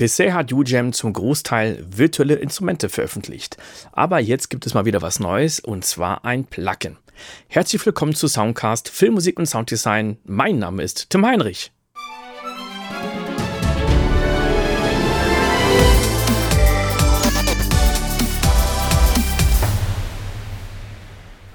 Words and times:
Bisher 0.00 0.32
hat 0.32 0.50
UGEM 0.50 0.94
zum 0.94 1.12
Großteil 1.12 1.84
virtuelle 1.86 2.36
Instrumente 2.36 2.88
veröffentlicht. 2.88 3.58
Aber 3.92 4.18
jetzt 4.18 4.48
gibt 4.48 4.64
es 4.64 4.72
mal 4.72 4.86
wieder 4.86 5.02
was 5.02 5.20
Neues 5.20 5.60
und 5.60 5.84
zwar 5.84 6.24
ein 6.24 6.46
Plugin. 6.46 6.96
Herzlich 7.48 7.84
willkommen 7.84 8.14
zu 8.14 8.26
Soundcast 8.26 8.88
Filmmusik 8.88 9.38
und 9.38 9.44
Sounddesign. 9.44 10.16
Mein 10.24 10.58
Name 10.58 10.82
ist 10.82 11.10
Tim 11.10 11.26
Heinrich. 11.26 11.70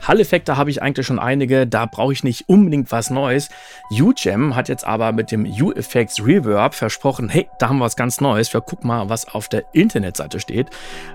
Hall-Effekte 0.07 0.57
habe 0.57 0.69
ich 0.69 0.81
eigentlich 0.81 1.05
schon 1.05 1.19
einige, 1.19 1.67
da 1.67 1.85
brauche 1.85 2.13
ich 2.13 2.23
nicht 2.23 2.47
unbedingt 2.47 2.91
was 2.91 3.09
Neues. 3.09 3.49
UGEM 3.91 4.55
hat 4.55 4.69
jetzt 4.69 4.85
aber 4.85 5.11
mit 5.11 5.31
dem 5.31 5.45
U-Effects 5.45 6.23
Reverb 6.25 6.73
versprochen, 6.73 7.29
hey, 7.29 7.47
da 7.59 7.69
haben 7.69 7.77
wir 7.77 7.85
was 7.85 7.95
ganz 7.95 8.21
Neues. 8.21 8.53
Wir 8.53 8.61
gucken 8.61 8.87
mal, 8.87 9.09
was 9.09 9.27
auf 9.27 9.49
der 9.49 9.63
Internetseite 9.73 10.39
steht. 10.39 10.69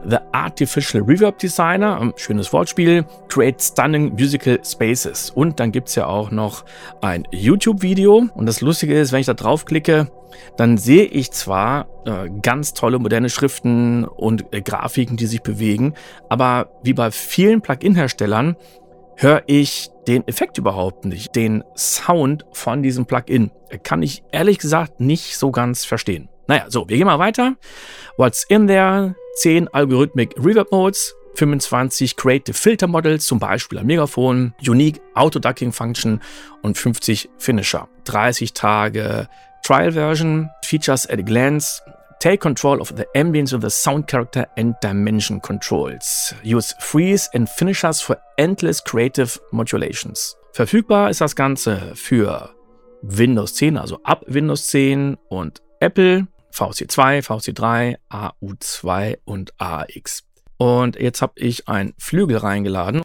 The 0.04 0.18
Artificial 0.32 1.02
Reverb 1.02 1.38
Designer, 1.38 1.98
ähm, 2.00 2.12
schönes 2.16 2.52
Wortspiel, 2.52 3.04
create 3.28 3.62
stunning 3.62 4.12
musical 4.14 4.58
spaces. 4.64 5.30
Und 5.30 5.60
dann 5.60 5.72
gibt 5.72 5.88
es 5.88 5.94
ja 5.94 6.06
auch 6.06 6.30
noch 6.30 6.64
ein 7.00 7.26
YouTube-Video. 7.30 8.28
Und 8.34 8.46
das 8.46 8.60
Lustige 8.60 8.98
ist, 8.98 9.12
wenn 9.12 9.20
ich 9.20 9.26
da 9.26 9.34
draufklicke, 9.34 10.10
dann 10.56 10.78
sehe 10.78 11.04
ich 11.04 11.30
zwar 11.32 11.88
äh, 12.04 12.28
ganz 12.42 12.74
tolle 12.74 12.98
moderne 12.98 13.30
Schriften 13.30 14.04
und 14.04 14.52
äh, 14.52 14.62
Grafiken, 14.62 15.16
die 15.16 15.26
sich 15.26 15.42
bewegen, 15.42 15.94
aber 16.28 16.70
wie 16.82 16.92
bei 16.92 17.10
vielen 17.10 17.60
Plugin-Herstellern 17.60 18.56
höre 19.20 19.42
ich 19.46 19.90
den 20.08 20.26
Effekt 20.26 20.56
überhaupt 20.56 21.04
nicht, 21.04 21.36
den 21.36 21.62
Sound 21.76 22.46
von 22.52 22.82
diesem 22.82 23.04
Plugin. 23.04 23.50
Kann 23.82 24.02
ich 24.02 24.24
ehrlich 24.32 24.58
gesagt 24.58 24.98
nicht 24.98 25.36
so 25.36 25.50
ganz 25.50 25.84
verstehen. 25.84 26.28
Naja, 26.48 26.64
so, 26.68 26.88
wir 26.88 26.96
gehen 26.96 27.06
mal 27.06 27.18
weiter. 27.18 27.54
What's 28.16 28.44
in 28.48 28.66
there? 28.66 29.14
10 29.36 29.68
Algorithmic 29.68 30.34
Reverb 30.36 30.72
Modes, 30.72 31.14
25 31.34 32.16
Creative 32.16 32.56
Filter 32.56 32.88
Models, 32.88 33.26
zum 33.26 33.38
Beispiel 33.38 33.78
ein 33.78 33.86
Megafon, 33.86 34.54
Unique 34.66 35.00
Auto 35.14 35.38
Ducking 35.38 35.72
Function 35.72 36.20
und 36.62 36.76
50 36.76 37.28
Finisher. 37.38 37.88
30 38.04 38.54
Tage 38.54 39.28
Trial 39.62 39.92
Version, 39.92 40.50
Features 40.64 41.06
at 41.08 41.18
a 41.18 41.22
Glance, 41.22 41.80
Take 42.20 42.42
control 42.42 42.82
of 42.82 42.94
the 42.96 43.06
ambience 43.14 43.54
of 43.54 43.62
the 43.62 43.70
sound 43.70 44.06
character 44.06 44.44
and 44.58 44.74
dimension 44.82 45.40
controls. 45.40 46.34
Use 46.42 46.74
Freeze 46.78 47.30
and 47.32 47.48
Finishers 47.48 48.02
for 48.02 48.18
endless 48.36 48.78
creative 48.78 49.40
modulations. 49.52 50.36
Verfügbar 50.52 51.08
ist 51.08 51.22
das 51.22 51.34
Ganze 51.34 51.94
für 51.94 52.50
Windows 53.00 53.54
10, 53.54 53.78
also 53.78 54.00
ab 54.02 54.22
Windows 54.26 54.66
10 54.66 55.16
und 55.30 55.62
Apple, 55.80 56.26
VC2, 56.52 57.22
VC3, 57.22 57.96
AU2 58.10 59.16
und 59.24 59.54
AX. 59.58 60.22
Und 60.58 61.00
jetzt 61.00 61.22
habe 61.22 61.32
ich 61.36 61.68
ein 61.68 61.94
Flügel 61.96 62.36
reingeladen. 62.36 63.00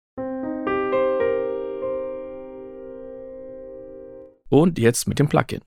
Und 4.50 4.78
jetzt 4.78 5.08
mit 5.08 5.20
dem 5.20 5.30
Plugin. 5.30 5.62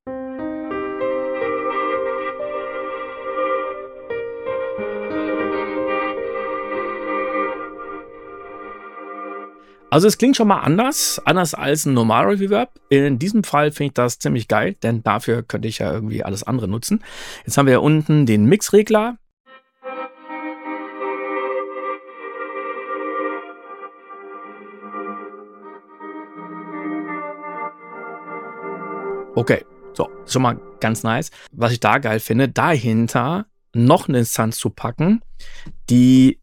Also 9.90 10.06
es 10.06 10.18
klingt 10.18 10.36
schon 10.36 10.48
mal 10.48 10.60
anders, 10.60 11.18
anders 11.24 11.54
als 11.54 11.86
ein 11.86 11.94
normaler 11.94 12.38
Reverb. 12.38 12.78
In 12.90 13.18
diesem 13.18 13.42
Fall 13.42 13.72
finde 13.72 13.88
ich 13.88 13.94
das 13.94 14.18
ziemlich 14.18 14.46
geil, 14.46 14.74
denn 14.82 15.02
dafür 15.02 15.42
könnte 15.42 15.66
ich 15.66 15.78
ja 15.78 15.90
irgendwie 15.90 16.22
alles 16.22 16.42
andere 16.42 16.68
nutzen. 16.68 17.02
Jetzt 17.46 17.56
haben 17.56 17.64
wir 17.64 17.72
hier 17.72 17.82
unten 17.82 18.26
den 18.26 18.44
Mixregler. 18.44 19.16
Okay, 29.34 29.64
so, 29.94 30.10
schon 30.26 30.42
mal 30.42 30.60
ganz 30.80 31.02
nice. 31.02 31.30
Was 31.52 31.72
ich 31.72 31.80
da 31.80 31.96
geil 31.96 32.20
finde, 32.20 32.50
dahinter 32.50 33.46
noch 33.74 34.08
eine 34.08 34.18
Instanz 34.18 34.58
zu 34.58 34.68
packen, 34.68 35.22
die 35.88 36.40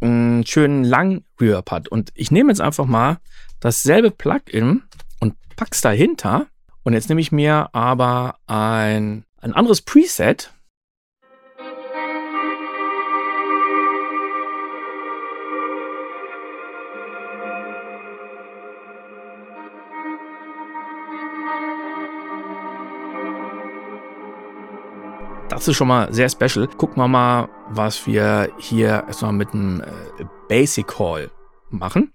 einen 0.00 0.46
schönen 0.46 0.84
langen 0.84 1.24
Reverb 1.40 1.70
hat. 1.70 1.88
Und 1.88 2.10
ich 2.14 2.30
nehme 2.30 2.50
jetzt 2.50 2.60
einfach 2.60 2.86
mal 2.86 3.18
dasselbe 3.60 4.10
Plugin 4.10 4.82
und 5.20 5.34
pack's 5.56 5.80
dahinter. 5.80 6.46
Und 6.82 6.94
jetzt 6.94 7.08
nehme 7.08 7.20
ich 7.20 7.32
mir 7.32 7.74
aber 7.74 8.36
ein, 8.46 9.24
ein 9.38 9.52
anderes 9.52 9.82
Preset. 9.82 10.52
Das 25.60 25.68
ist 25.68 25.76
schon 25.76 25.88
mal 25.88 26.10
sehr 26.10 26.30
special. 26.30 26.66
Gucken 26.68 27.02
wir 27.02 27.06
mal, 27.06 27.50
was 27.68 28.06
wir 28.06 28.50
hier 28.58 29.04
erstmal 29.06 29.34
mit 29.34 29.52
einem 29.52 29.82
äh, 29.82 30.24
Basic 30.48 30.86
Call 30.86 31.30
machen. 31.68 32.14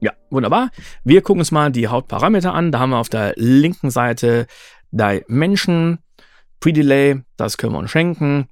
Ja, 0.00 0.10
wunderbar. 0.30 0.70
Wir 1.04 1.22
gucken 1.22 1.38
uns 1.38 1.52
mal 1.52 1.70
die 1.70 1.86
Hauptparameter 1.86 2.52
an. 2.52 2.72
Da 2.72 2.80
haben 2.80 2.90
wir 2.90 2.98
auf 2.98 3.08
der 3.08 3.34
linken 3.36 3.90
Seite 3.90 4.48
Dimension, 4.90 6.00
Pre-Delay, 6.60 7.22
das 7.36 7.56
können 7.56 7.72
wir 7.72 7.78
uns 7.78 7.90
schenken. 7.90 8.48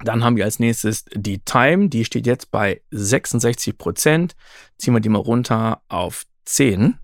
Dann 0.00 0.24
haben 0.24 0.36
wir 0.36 0.44
als 0.44 0.58
nächstes 0.58 1.04
die 1.14 1.38
Time, 1.38 1.88
die 1.88 2.04
steht 2.04 2.26
jetzt 2.26 2.50
bei 2.50 2.80
66 2.90 3.76
Prozent. 3.76 4.36
Ziehen 4.78 4.94
wir 4.94 5.00
die 5.00 5.08
mal 5.08 5.18
runter 5.18 5.82
auf 5.88 6.24
10 6.46 6.98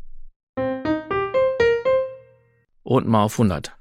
und 2.83 3.09
mal 3.09 3.25
auf 3.25 3.35
100. 3.35 3.75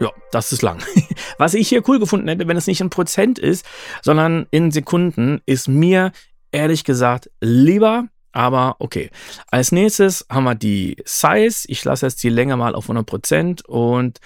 Ja, 0.00 0.12
das 0.30 0.52
ist 0.52 0.62
lang. 0.62 0.82
Was 1.38 1.54
ich 1.54 1.68
hier 1.68 1.82
cool 1.88 1.98
gefunden 1.98 2.28
hätte, 2.28 2.48
wenn 2.48 2.56
es 2.56 2.66
nicht 2.66 2.80
in 2.80 2.90
Prozent 2.90 3.38
ist, 3.38 3.66
sondern 4.02 4.46
in 4.50 4.70
Sekunden, 4.70 5.40
ist 5.44 5.68
mir 5.68 6.12
ehrlich 6.52 6.84
gesagt 6.84 7.30
lieber 7.40 8.08
aber 8.32 8.76
okay. 8.78 9.10
Als 9.50 9.72
nächstes 9.72 10.26
haben 10.30 10.44
wir 10.44 10.54
die 10.54 10.96
Size. 11.04 11.66
Ich 11.68 11.84
lasse 11.84 12.06
jetzt 12.06 12.22
die 12.22 12.28
Länge 12.28 12.56
mal 12.56 12.74
auf 12.74 12.88
100% 12.88 13.64
und 13.66 14.20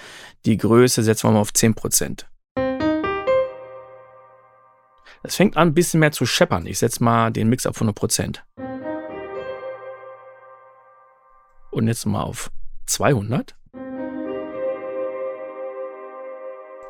die 0.44 0.56
Größe 0.56 1.02
setzen 1.02 1.28
wir 1.28 1.32
mal 1.32 1.40
auf 1.40 1.50
10%. 1.50 2.24
Es 5.24 5.36
fängt 5.36 5.56
an, 5.56 5.68
ein 5.68 5.74
bisschen 5.74 6.00
mehr 6.00 6.12
zu 6.12 6.26
scheppern. 6.26 6.66
Ich 6.66 6.80
setze 6.80 7.02
mal 7.02 7.30
den 7.30 7.48
Mix 7.48 7.66
auf 7.66 7.80
100%. 7.80 8.40
Und 11.70 11.86
jetzt 11.86 12.06
mal 12.06 12.22
auf 12.22 12.50
200. 12.86 13.54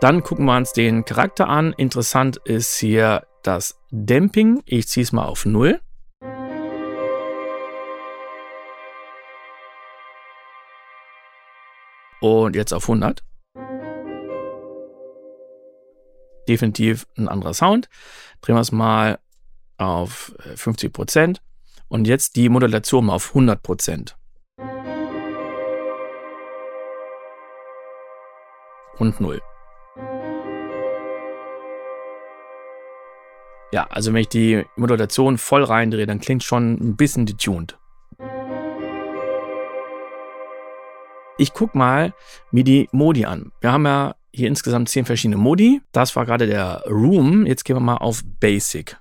Dann 0.00 0.22
gucken 0.24 0.46
wir 0.46 0.56
uns 0.56 0.72
den 0.72 1.04
Charakter 1.04 1.48
an. 1.48 1.74
Interessant 1.74 2.38
ist 2.38 2.76
hier 2.78 3.26
das 3.42 3.78
Damping. 3.90 4.62
Ich 4.64 4.88
ziehe 4.88 5.04
es 5.04 5.12
mal 5.12 5.26
auf 5.26 5.46
0. 5.46 5.80
Und 12.22 12.54
jetzt 12.54 12.72
auf 12.72 12.84
100. 12.84 13.24
Definitiv 16.48 17.04
ein 17.18 17.28
anderer 17.28 17.52
Sound. 17.52 17.88
Drehen 18.40 18.54
wir 18.54 18.60
es 18.60 18.70
mal 18.70 19.18
auf 19.76 20.32
50%. 20.54 21.36
Äh, 21.36 21.40
Und 21.88 22.06
jetzt 22.06 22.36
die 22.36 22.48
Modulation 22.48 23.06
mal 23.06 23.14
auf 23.14 23.34
100%. 23.34 24.14
Und 28.98 29.20
0. 29.20 29.40
Ja, 33.72 33.86
also 33.90 34.12
wenn 34.12 34.20
ich 34.20 34.28
die 34.28 34.64
Modulation 34.76 35.38
voll 35.38 35.64
reindrehe, 35.64 36.06
dann 36.06 36.20
klingt 36.20 36.44
schon 36.44 36.74
ein 36.74 36.96
bisschen 36.96 37.26
detuned. 37.26 37.78
Ich 41.42 41.54
gucke 41.54 41.76
mal 41.76 42.14
mir 42.52 42.62
die 42.62 42.88
Modi 42.92 43.24
an. 43.24 43.50
Wir 43.60 43.72
haben 43.72 43.84
ja 43.84 44.14
hier 44.30 44.46
insgesamt 44.46 44.88
zehn 44.88 45.04
verschiedene 45.04 45.38
Modi. 45.38 45.80
Das 45.90 46.14
war 46.14 46.24
gerade 46.24 46.46
der 46.46 46.84
Room. 46.86 47.46
Jetzt 47.46 47.64
gehen 47.64 47.74
wir 47.74 47.80
mal 47.80 47.96
auf 47.96 48.22
Basic. 48.38 48.96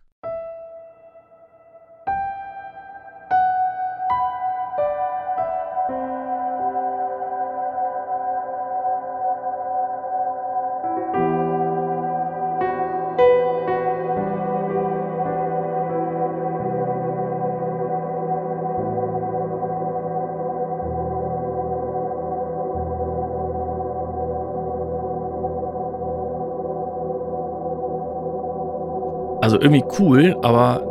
Also 29.42 29.60
irgendwie 29.60 29.84
cool, 30.00 30.38
aber 30.44 30.88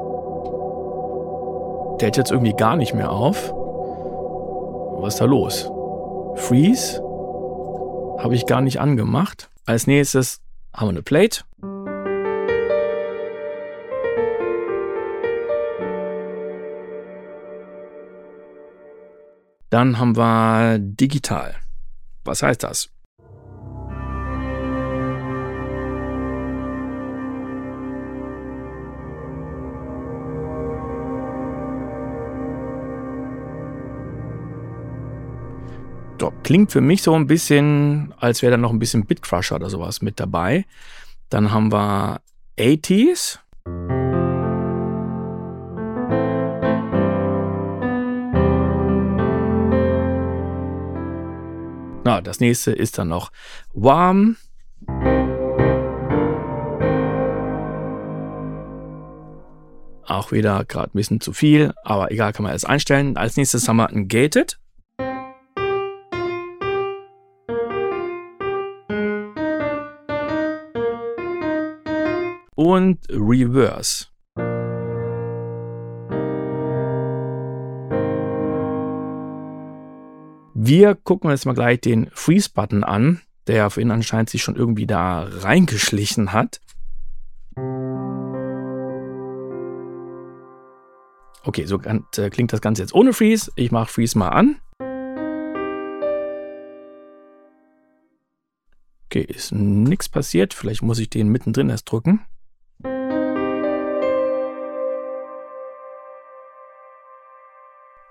der 2.01 2.07
hält 2.07 2.17
jetzt 2.17 2.33
irgendwie 2.33 2.55
gar 2.55 2.77
nicht 2.77 2.95
mehr 2.95 3.13
auf. 3.13 3.53
Was 5.01 5.15
ist 5.15 5.21
da 5.21 5.25
los? 5.25 5.71
Freeze 6.35 7.01
habe 8.19 8.35
ich 8.35 8.47
gar 8.47 8.61
nicht 8.61 8.81
angemacht. 8.81 9.51
Als 9.67 9.87
nächstes 9.87 10.41
haben 10.75 10.89
wir 10.89 10.91
eine 10.91 11.03
Plate. 11.03 11.45
Dann 19.71 19.99
haben 20.01 20.17
wir 20.17 20.79
digital. 20.81 21.55
Was 22.25 22.43
heißt 22.43 22.65
das? 22.65 22.91
Klingt 36.43 36.73
für 36.73 36.81
mich 36.81 37.03
so 37.03 37.15
ein 37.15 37.27
bisschen, 37.27 38.13
als 38.19 38.43
wäre 38.43 38.51
da 38.51 38.57
noch 38.57 38.73
ein 38.73 38.79
bisschen 38.79 39.07
Bitcrusher 39.07 39.57
oder 39.57 39.71
sowas 39.71 40.03
mit 40.03 40.21
dabei. 40.21 40.67
Dann 41.31 41.53
haben 41.53 41.73
wir 41.73 42.21
80s. 42.59 43.39
Na, 52.05 52.21
das 52.21 52.41
nächste 52.41 52.73
ist 52.73 52.99
dann 52.99 53.09
noch 53.09 53.31
Warm. 53.73 54.37
Auch 60.05 60.33
wieder 60.33 60.65
gerade 60.65 60.89
ein 60.89 60.99
bisschen 60.99 61.21
zu 61.21 61.33
viel, 61.33 61.73
aber 61.85 62.11
egal, 62.11 62.33
kann 62.33 62.43
man 62.43 62.51
alles 62.51 62.65
einstellen. 62.65 63.17
Als 63.17 63.37
nächstes 63.37 63.69
haben 63.69 63.77
wir 63.77 63.89
ein 63.89 64.09
Gated. 64.09 64.59
Und 72.81 72.99
Reverse. 73.11 74.07
Wir 80.55 80.95
gucken 80.95 81.31
uns 81.31 81.45
mal 81.45 81.55
gleich 81.55 81.81
den 81.81 82.11
Freeze-Button 82.13 82.85
an, 82.85 83.21
der 83.47 83.71
für 83.71 83.81
ihn 83.81 83.91
anscheinend 83.91 84.31
sich 84.31 84.43
schon 84.43 84.57
irgendwie 84.57 84.87
da 84.87 85.23
reingeschlichen 85.23 86.33
hat. 86.33 86.61
Okay, 91.45 91.65
so 91.65 91.81
äh, 91.81 92.31
klingt 92.31 92.53
das 92.53 92.61
Ganze 92.61 92.83
jetzt 92.83 92.95
ohne 92.95 93.13
Freeze. 93.13 93.51
Ich 93.57 93.73
mache 93.73 93.91
Freeze 93.91 94.19
mal 94.19 94.29
an. 94.29 94.57
Okay, 99.07 99.23
ist 99.23 99.53
nichts 99.53 100.09
passiert. 100.09 100.55
Vielleicht 100.55 100.83
muss 100.83 100.99
ich 100.99 101.11
den 101.11 101.29
mittendrin 101.29 101.71
erst 101.71 101.91
drücken. 101.91 102.21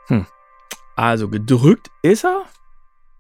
Hm. 0.10 0.26
Also 0.96 1.30
gedrückt 1.30 1.90
ist 2.02 2.26
er, 2.26 2.44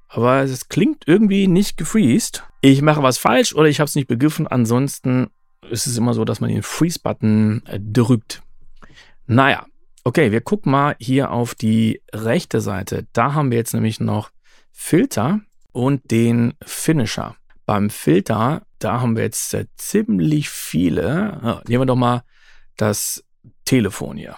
aber 0.09 0.43
es 0.43 0.67
klingt 0.67 1.07
irgendwie 1.07 1.47
nicht 1.47 1.77
gefreezed. 1.77 2.43
Ich 2.61 2.81
mache 2.81 3.03
was 3.03 3.17
falsch 3.17 3.55
oder 3.55 3.69
ich 3.69 3.79
habe 3.79 3.87
es 3.87 3.95
nicht 3.95 4.07
begriffen. 4.07 4.47
Ansonsten 4.47 5.29
ist 5.69 5.87
es 5.87 5.97
immer 5.97 6.13
so, 6.13 6.25
dass 6.25 6.41
man 6.41 6.49
den 6.49 6.63
Freeze-Button 6.63 7.63
äh, 7.65 7.79
drückt. 7.79 8.41
Naja, 9.27 9.65
okay, 10.03 10.31
wir 10.31 10.41
gucken 10.41 10.71
mal 10.71 10.95
hier 10.99 11.31
auf 11.31 11.55
die 11.55 12.01
rechte 12.13 12.59
Seite. 12.59 13.07
Da 13.13 13.33
haben 13.33 13.51
wir 13.51 13.57
jetzt 13.57 13.73
nämlich 13.73 13.99
noch 13.99 14.31
Filter 14.71 15.41
und 15.71 16.11
den 16.11 16.53
Finisher. 16.65 17.35
Beim 17.65 17.89
Filter, 17.89 18.63
da 18.79 19.01
haben 19.01 19.15
wir 19.15 19.23
jetzt 19.23 19.53
äh, 19.53 19.67
ziemlich 19.77 20.49
viele. 20.49 21.39
Ja, 21.43 21.61
nehmen 21.67 21.81
wir 21.81 21.85
doch 21.85 21.95
mal 21.95 22.23
das 22.77 23.23
Telefon 23.63 24.17
hier. 24.17 24.35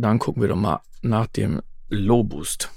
Dann 0.00 0.20
gucken 0.20 0.42
wir 0.42 0.48
doch 0.48 0.54
mal 0.54 0.80
nach 1.02 1.26
dem 1.26 1.60
Low 1.88 2.22
Boost. 2.22 2.70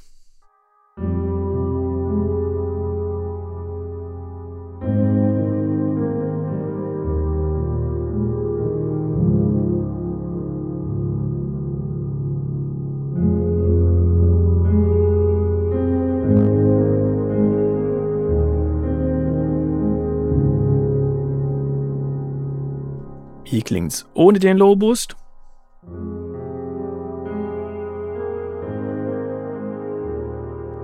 Hier 23.43 23.61
klingt's 23.61 24.07
ohne 24.15 24.39
den 24.39 24.57
Low 24.57 24.75
Boost. 24.75 25.15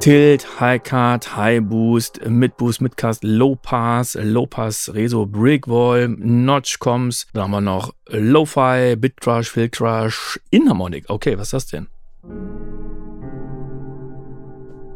Tilt, 0.07 0.61
High 0.61 0.81
Cut, 0.81 1.35
High 1.35 1.59
Boost, 1.59 2.25
Mid 2.25 2.55
Boost, 2.55 2.79
Mid 2.79 2.95
Cast, 2.95 3.25
Low 3.25 3.57
Pass, 3.57 4.15
Low 4.15 4.45
Pass, 4.45 4.89
Reso, 4.93 5.25
Brick 5.25 5.67
Wall, 5.67 6.07
Notch 6.07 6.79
Coms. 6.79 7.27
Dann 7.33 7.43
haben 7.43 7.51
wir 7.51 7.59
noch 7.59 7.93
Lo-Fi, 8.07 8.95
Bit 8.95 9.19
Crush, 9.19 9.49
Fill 9.49 9.67
Crush, 9.67 10.39
Inharmonic. 10.49 11.09
Okay, 11.09 11.37
was 11.37 11.47
ist 11.47 11.53
das 11.53 11.67
denn? 11.67 11.87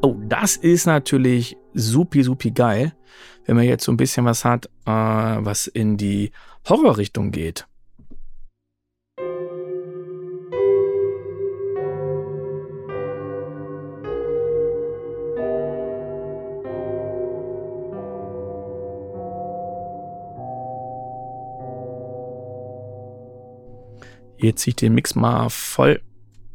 Oh, 0.02 0.16
das 0.30 0.56
ist 0.56 0.86
natürlich 0.86 1.58
supi, 1.74 2.24
supi 2.24 2.52
geil, 2.52 2.94
wenn 3.46 3.58
man 3.58 3.66
jetzt 3.66 3.84
so 3.84 3.92
ein 3.92 3.98
bisschen 3.98 4.24
was 4.24 4.46
hat, 4.46 4.68
äh, 4.86 4.92
was 4.92 5.68
in 5.68 5.98
die 5.98 6.32
Horrorrichtung 6.70 7.32
geht. 7.32 7.68
Jetzt 24.42 24.62
ziehe 24.62 24.72
ich 24.72 24.76
den 24.76 24.96
Mix 24.96 25.14
mal 25.14 25.50
voll 25.50 26.02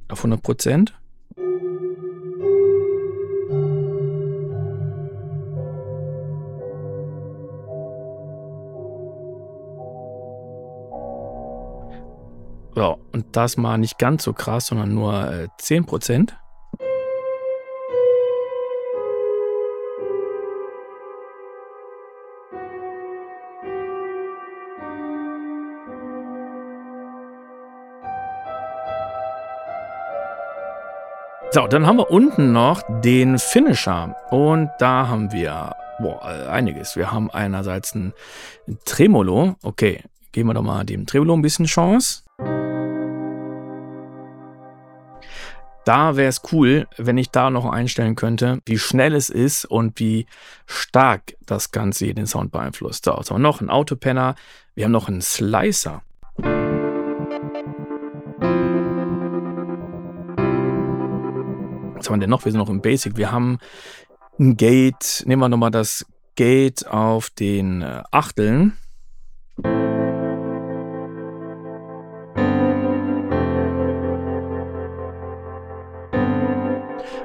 auf 0.09 0.19
100 0.19 0.43
Prozent. 0.43 0.99
So, 12.75 12.99
und 13.12 13.25
das 13.33 13.57
mal 13.57 13.78
nicht 13.78 13.99
ganz 13.99 14.25
so 14.25 14.33
krass, 14.33 14.66
sondern 14.66 14.93
nur 14.93 15.31
äh, 15.31 15.49
10 15.59 15.87
Prozent. 15.87 16.37
So, 31.56 31.66
dann 31.66 31.86
haben 31.86 31.96
wir 31.96 32.10
unten 32.10 32.52
noch 32.52 32.82
den 33.00 33.38
Finisher. 33.38 34.14
Und 34.30 34.68
da 34.78 35.08
haben 35.08 35.32
wir 35.32 35.75
boah, 35.98 36.22
einiges. 36.50 36.96
Wir 36.96 37.10
haben 37.10 37.30
einerseits 37.30 37.94
ein 37.94 38.12
Tremolo. 38.84 39.56
Okay, 39.62 40.02
geben 40.32 40.50
wir 40.50 40.52
doch 40.52 40.60
mal 40.60 40.84
dem 40.84 41.06
Tremolo 41.06 41.32
ein 41.32 41.40
bisschen 41.40 41.64
Chance. 41.64 42.25
Da 45.86 46.16
wäre 46.16 46.28
es 46.28 46.42
cool, 46.52 46.88
wenn 46.98 47.16
ich 47.16 47.30
da 47.30 47.48
noch 47.48 47.64
einstellen 47.64 48.16
könnte, 48.16 48.60
wie 48.66 48.76
schnell 48.76 49.14
es 49.14 49.30
ist 49.30 49.64
und 49.64 49.98
wie 49.98 50.26
stark 50.66 51.38
das 51.46 51.70
Ganze 51.70 52.12
den 52.12 52.26
Sound 52.26 52.52
beeinflusst. 52.52 53.06
So, 53.06 53.12
wir 53.30 53.38
noch 53.38 53.60
einen 53.60 53.70
Autopenner. 53.70 54.34
Wir 54.75 54.84
haben 54.84 54.92
noch 54.92 55.08
einen 55.08 55.22
Slicer. 55.22 56.02
Was 62.06 62.10
haben 62.12 62.20
wir 62.20 62.20
denn 62.20 62.30
noch? 62.30 62.44
Wir 62.44 62.52
sind 62.52 62.60
noch 62.60 62.68
im 62.68 62.80
Basic. 62.80 63.16
Wir 63.16 63.32
haben 63.32 63.58
ein 64.38 64.56
Gate. 64.56 65.25
Nehmen 65.26 65.42
wir 65.42 65.48
nochmal 65.48 65.72
das 65.72 66.06
Gate 66.36 66.86
auf 66.86 67.30
den 67.30 67.82
äh, 67.82 68.02
Achteln. 68.12 68.76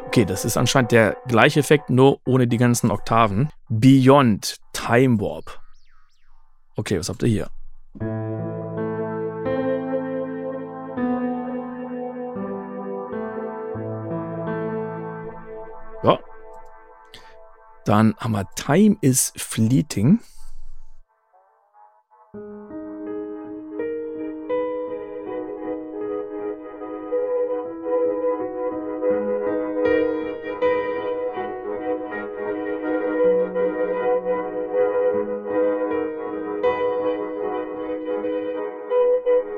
Okay, 0.07 0.25
das 0.25 0.43
ist 0.43 0.57
anscheinend 0.57 0.91
der 0.91 1.15
gleiche 1.27 1.59
Effekt, 1.59 1.89
nur 1.89 2.19
ohne 2.25 2.47
die 2.47 2.57
ganzen 2.57 2.91
Oktaven. 2.91 3.49
Beyond 3.69 4.57
Time 4.73 5.21
Warp. 5.21 5.59
Okay, 6.75 6.97
was 6.97 7.07
habt 7.07 7.23
ihr 7.23 7.29
hier? 7.29 8.40
Ja. 16.03 16.19
Dann 17.85 18.15
haben 18.17 18.31
wir 18.31 18.47
Time 18.55 18.97
is 19.01 19.33
Fleeting. 19.37 20.19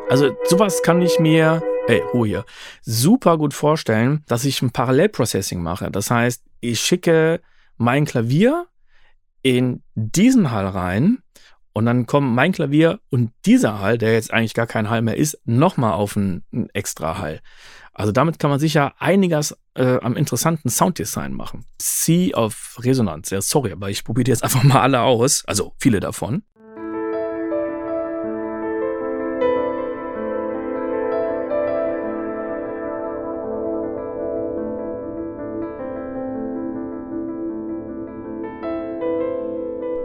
Also 0.09 0.29
sowas 0.43 0.83
kann 0.83 1.01
ich 1.01 1.19
mir, 1.19 1.63
ey, 1.87 2.01
Ruhe 2.13 2.27
hier, 2.27 2.45
super 2.81 3.37
gut 3.37 3.53
vorstellen, 3.53 4.23
dass 4.27 4.45
ich 4.45 4.61
ein 4.61 4.71
Parallelprocessing 4.71 5.61
mache. 5.61 5.91
Das 5.91 6.09
heißt, 6.09 6.43
ich 6.61 6.79
schicke 6.79 7.41
mein 7.77 8.05
Klavier 8.05 8.67
in 9.41 9.83
diesen 9.95 10.51
Hall 10.51 10.67
rein 10.67 11.19
und 11.73 11.85
dann 11.85 12.05
kommen 12.05 12.33
mein 12.33 12.51
Klavier 12.51 12.99
und 13.09 13.31
dieser 13.45 13.79
Hall, 13.79 13.97
der 13.97 14.13
jetzt 14.13 14.31
eigentlich 14.31 14.53
gar 14.53 14.67
kein 14.67 14.89
Hall 14.89 15.01
mehr 15.01 15.17
ist, 15.17 15.39
nochmal 15.45 15.93
auf 15.93 16.15
einen, 16.15 16.43
extra 16.73 17.17
Hall. 17.17 17.41
Also 17.93 18.11
damit 18.11 18.39
kann 18.39 18.49
man 18.49 18.59
sicher 18.59 18.93
einiges 18.97 19.55
äh, 19.75 19.99
am 19.99 20.15
interessanten 20.15 20.69
Sounddesign 20.69 21.33
machen. 21.33 21.65
Sea 21.79 22.35
of 22.35 22.77
Resonanz, 22.79 23.29
ja, 23.29 23.41
sorry, 23.41 23.71
aber 23.71 23.89
ich 23.89 24.03
probiere 24.03 24.29
jetzt 24.29 24.43
einfach 24.43 24.63
mal 24.63 24.81
alle 24.81 25.01
aus, 25.01 25.43
also 25.45 25.73
viele 25.77 25.99
davon. 25.99 26.43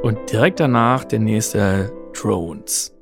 Und 0.02 0.31
direkt 0.31 0.61
danach 0.61 1.05
der 1.05 1.19
nächste 1.19 1.93
Drones. 2.12 2.95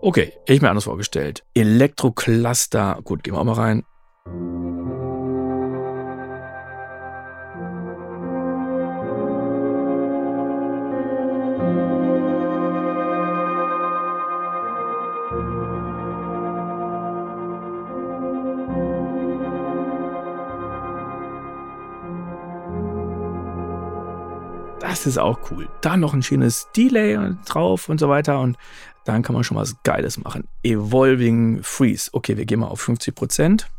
Okay, 0.00 0.32
ich 0.46 0.60
mir 0.60 0.70
anders 0.70 0.84
vorgestellt. 0.84 1.44
Elektrocluster. 1.54 3.00
Gut, 3.04 3.22
gehen 3.22 3.34
wir 3.34 3.40
auch 3.40 3.44
mal 3.44 3.54
rein. 3.54 3.84
Das 24.96 25.06
ist 25.06 25.18
auch 25.18 25.38
cool. 25.50 25.68
Da 25.82 25.98
noch 25.98 26.14
ein 26.14 26.22
schönes 26.22 26.68
Delay 26.74 27.18
drauf 27.44 27.90
und 27.90 28.00
so 28.00 28.08
weiter. 28.08 28.40
Und 28.40 28.56
dann 29.04 29.22
kann 29.22 29.34
man 29.34 29.44
schon 29.44 29.58
was 29.58 29.76
Geiles 29.82 30.16
machen. 30.16 30.48
Evolving 30.62 31.62
Freeze. 31.62 32.08
Okay, 32.14 32.38
wir 32.38 32.46
gehen 32.46 32.60
mal 32.60 32.68
auf 32.68 32.80
50 32.80 33.14
Prozent. 33.14 33.70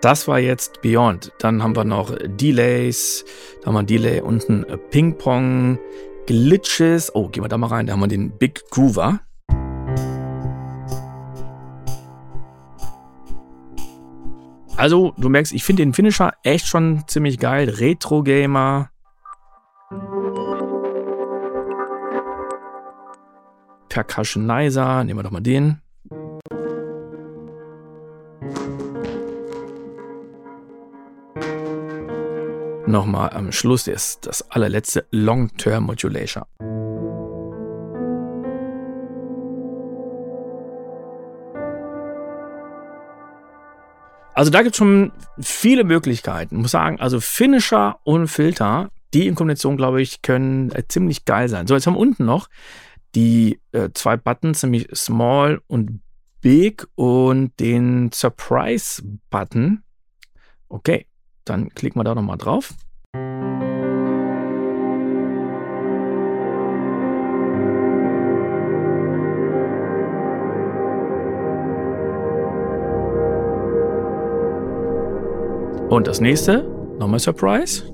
Das 0.00 0.26
war 0.26 0.40
jetzt 0.40 0.82
Beyond. 0.82 1.30
Dann 1.38 1.62
haben 1.62 1.76
wir 1.76 1.84
noch 1.84 2.12
Delays. 2.20 3.24
Da 3.60 3.68
haben 3.68 3.74
wir 3.74 3.84
Delay 3.84 4.20
unten 4.20 4.66
Ping-Pong. 4.90 5.78
Glitches. 6.26 7.14
Oh, 7.14 7.28
gehen 7.28 7.42
wir 7.44 7.48
da 7.48 7.58
mal 7.58 7.66
rein. 7.66 7.86
Da 7.86 7.92
haben 7.92 8.00
wir 8.00 8.08
den 8.08 8.30
Big 8.38 8.62
Groover. 8.70 9.20
Also, 14.76 15.12
du 15.16 15.28
merkst, 15.28 15.52
ich 15.52 15.64
finde 15.64 15.82
den 15.82 15.92
Finisher 15.92 16.32
echt 16.42 16.66
schon 16.66 17.04
ziemlich 17.06 17.38
geil. 17.38 17.68
Retro-Gamer. 17.68 18.90
Percussionizer. 23.88 25.04
Nehmen 25.04 25.18
wir 25.18 25.22
doch 25.24 25.30
mal 25.30 25.40
den. 25.40 25.82
Nochmal 32.86 33.30
am 33.30 33.52
Schluss 33.52 33.86
ist 33.86 34.26
das 34.26 34.50
allerletzte 34.50 35.06
Long-Term 35.10 35.84
Modulation. 35.84 36.44
Also 44.34 44.50
da 44.50 44.62
gibt 44.62 44.74
es 44.74 44.78
schon 44.78 45.12
viele 45.40 45.84
Möglichkeiten. 45.84 46.56
Ich 46.56 46.62
muss 46.62 46.70
sagen, 46.70 46.98
also 47.00 47.20
Finisher 47.20 47.98
und 48.04 48.28
Filter, 48.28 48.90
die 49.12 49.26
in 49.26 49.34
Kombination, 49.34 49.76
glaube 49.76 50.00
ich, 50.00 50.22
können 50.22 50.72
äh, 50.72 50.84
ziemlich 50.88 51.24
geil 51.24 51.48
sein. 51.48 51.66
So, 51.66 51.74
jetzt 51.74 51.86
haben 51.86 51.94
wir 51.94 52.00
unten 52.00 52.24
noch 52.24 52.48
die 53.14 53.60
äh, 53.72 53.90
zwei 53.92 54.16
Buttons, 54.16 54.62
nämlich 54.62 54.88
Small 54.94 55.60
und 55.66 56.00
Big 56.40 56.86
und 56.94 57.52
den 57.60 58.10
Surprise-Button. 58.10 59.82
Okay, 60.68 61.06
dann 61.44 61.68
klicken 61.70 62.00
wir 62.00 62.04
da 62.04 62.14
nochmal 62.14 62.38
drauf. 62.38 62.74
Und 75.92 76.06
das 76.06 76.20
nächste, 76.22 76.62
nochmal 76.98 77.18
Surprise. 77.18 77.84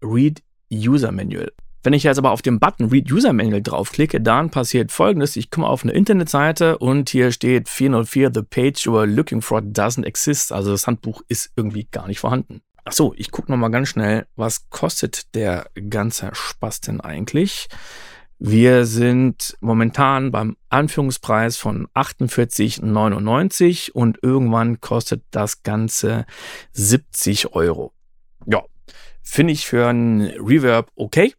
Read 0.00 0.40
User 0.70 1.10
Manual. 1.10 1.50
Wenn 1.84 1.92
ich 1.92 2.04
jetzt 2.04 2.16
aber 2.16 2.30
auf 2.30 2.40
den 2.40 2.58
Button 2.58 2.88
Read 2.88 3.12
User 3.12 3.34
Manual 3.34 3.60
draufklicke, 3.60 4.18
dann 4.18 4.48
passiert 4.48 4.90
folgendes. 4.90 5.36
Ich 5.36 5.50
komme 5.50 5.68
auf 5.68 5.84
eine 5.84 5.92
Internetseite 5.92 6.78
und 6.78 7.10
hier 7.10 7.30
steht 7.30 7.68
404, 7.68 8.30
the 8.32 8.40
page 8.40 8.86
you 8.86 8.96
are 8.96 9.06
looking 9.06 9.42
for 9.42 9.60
doesn't 9.60 10.06
exist. 10.06 10.50
Also 10.50 10.70
das 10.70 10.86
Handbuch 10.86 11.20
ist 11.28 11.52
irgendwie 11.56 11.86
gar 11.90 12.08
nicht 12.08 12.20
vorhanden. 12.20 12.62
Ach 12.86 12.92
so, 12.92 13.12
ich 13.18 13.30
gucke 13.30 13.52
nochmal 13.52 13.70
ganz 13.70 13.90
schnell, 13.90 14.26
was 14.34 14.70
kostet 14.70 15.34
der 15.34 15.66
ganze 15.90 16.30
Spaß 16.32 16.80
denn 16.80 17.02
eigentlich? 17.02 17.68
Wir 18.38 18.86
sind 18.86 19.54
momentan 19.60 20.32
beim 20.32 20.56
Anführungspreis 20.70 21.58
von 21.58 21.86
48,99 21.88 23.92
und 23.92 24.18
irgendwann 24.22 24.80
kostet 24.80 25.22
das 25.30 25.62
Ganze 25.62 26.24
70 26.72 27.54
Euro. 27.54 27.92
Ja, 28.46 28.62
finde 29.22 29.52
ich 29.52 29.66
für 29.66 29.86
ein 29.86 30.22
Reverb 30.38 30.90
okay. 30.96 31.34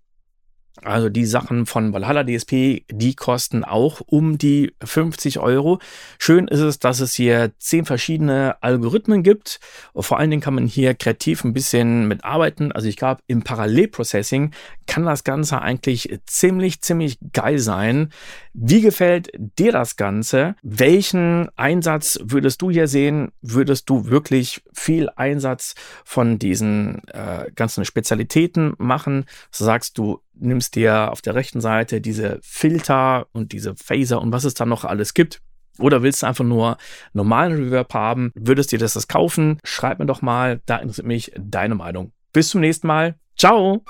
Also 0.84 1.10
die 1.10 1.26
Sachen 1.26 1.66
von 1.66 1.94
Valhalla 1.94 2.24
DSP, 2.24 2.84
die 2.92 3.16
kosten 3.16 3.64
auch 3.64 4.02
um 4.06 4.38
die 4.38 4.74
50 4.84 5.40
Euro. 5.40 5.80
Schön 6.20 6.48
ist 6.48 6.60
es, 6.60 6.80
dass 6.80 7.00
es 7.00 7.14
hier 7.14 7.54
zehn 7.60 7.86
verschiedene 7.86 8.58
Algorithmen 8.62 9.24
gibt. 9.24 9.60
Vor 9.96 10.20
allen 10.20 10.30
Dingen 10.30 10.42
kann 10.42 10.56
man 10.56 10.68
hier 10.68 10.94
kreativ 10.94 11.44
ein 11.44 11.54
bisschen 11.54 12.08
mitarbeiten. 12.08 12.74
Also 12.74 12.90
ich 12.90 12.98
glaube, 12.98 13.22
im 13.28 13.44
Parallelprocessing 13.44 14.52
kann 14.86 15.06
das 15.06 15.24
Ganze 15.24 15.62
eigentlich 15.62 16.20
ziemlich, 16.26 16.82
ziemlich 16.82 17.20
geil 17.32 17.60
sein. 17.60 18.12
Wie 18.54 18.82
gefällt 18.82 19.30
dir 19.34 19.72
das 19.72 19.96
Ganze? 19.96 20.56
Welchen 20.62 21.50
Einsatz 21.56 22.20
würdest 22.22 22.62
du 22.62 22.70
hier 22.70 22.88
sehen? 22.88 23.32
Würdest 23.42 23.90
du 23.90 24.08
wirklich 24.08 24.62
viel 24.74 25.10
Einsatz 25.16 25.76
von 26.04 26.38
diesen 26.38 27.02
äh, 27.10 27.50
ganzen 27.56 27.86
Spezialitäten 27.86 28.74
machen? 28.78 29.26
Sagst 29.52 29.98
du, 29.98 30.22
nimmst 30.38 30.76
dir 30.76 31.12
auf 31.12 31.22
der 31.22 31.36
rechten 31.36 31.62
Seite 31.62 32.02
diese 32.02 32.40
Filter 32.42 33.28
und 33.32 33.52
diese 33.52 33.76
Phaser 33.76 34.22
und 34.22 34.32
was 34.32 34.44
es 34.44 34.54
da 34.54 34.66
noch 34.66 34.86
alles 34.86 35.14
gibt. 35.14 35.42
Oder 35.80 36.04
willst 36.04 36.24
du 36.24 36.28
einfach 36.28 36.46
nur 36.46 36.78
normalen 37.14 37.54
Reverb 37.54 37.94
haben? 37.94 38.32
Würdest 38.36 38.72
dir 38.72 38.80
das, 38.80 38.94
das 38.94 39.08
kaufen? 39.08 39.60
Schreib 39.64 40.00
mir 40.00 40.06
doch 40.06 40.22
mal, 40.22 40.62
da 40.66 40.78
interessiert 40.78 41.08
mich 41.08 41.32
deine 41.38 41.76
Meinung. 41.76 42.14
Bis 42.32 42.50
zum 42.50 42.62
nächsten 42.62 42.88
Mal. 42.88 43.16
Ciao! 43.38 43.84